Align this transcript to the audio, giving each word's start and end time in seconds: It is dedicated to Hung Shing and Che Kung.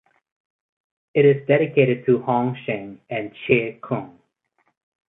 It 1.13 1.25
is 1.27 1.47
dedicated 1.47 2.07
to 2.07 2.23
Hung 2.23 2.57
Shing 2.65 2.99
and 3.11 3.31
Che 3.45 3.77
Kung. 3.83 4.17